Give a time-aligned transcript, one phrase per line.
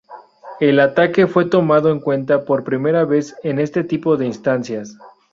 [0.59, 4.97] El atacante fue tomado en cuenta por primera vez en este tipo de instancias.